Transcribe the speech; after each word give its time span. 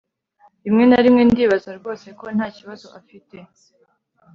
rimwe 0.63 0.83
na 0.87 0.99
rimwe 1.05 1.21
ndibaza 1.29 1.69
rwose 1.79 2.07
ko 2.19 2.25
ntakibazo 2.35 2.87
afite 2.99 3.37